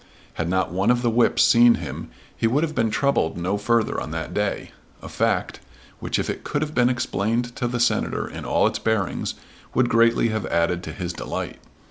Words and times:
Had 0.33 0.49
not 0.49 0.71
one 0.71 0.89
of 0.89 1.03
the 1.03 1.11
whips 1.11 1.43
seen 1.43 1.75
him 1.75 2.09
he 2.35 2.47
would 2.47 2.63
have 2.63 2.73
been 2.73 2.89
troubled 2.89 3.37
no 3.37 3.55
further 3.55 4.01
on 4.01 4.09
that 4.09 4.33
day, 4.33 4.71
a 4.99 5.07
fact, 5.07 5.59
which 5.99 6.17
if 6.17 6.27
it 6.27 6.43
could 6.43 6.63
have 6.63 6.73
been 6.73 6.89
explained 6.89 7.55
to 7.57 7.67
the 7.67 7.79
Senator 7.79 8.27
in 8.27 8.43
all 8.43 8.65
its 8.65 8.79
bearings, 8.79 9.35
would 9.75 9.89
greatly 9.89 10.29
have 10.29 10.47
added 10.47 10.81
to 10.81 10.91
his 10.91 11.13
delight. 11.13 11.59